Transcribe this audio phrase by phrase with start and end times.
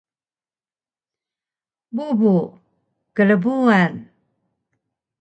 [1.95, 2.35] Bubu:
[3.15, 3.93] Krbuan!